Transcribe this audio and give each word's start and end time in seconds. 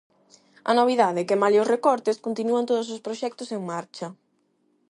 A 0.69 0.71
novidade: 0.79 1.27
que 1.27 1.39
malia 1.41 1.63
os 1.63 1.71
recortes 1.75 2.21
continúan 2.25 2.67
todos 2.69 2.87
os 2.93 3.03
proxectos 3.05 3.49
en 3.55 3.61
marcha. 3.71 4.07